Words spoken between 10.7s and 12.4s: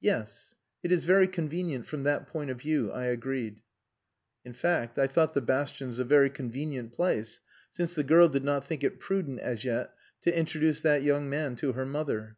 that young man to her mother.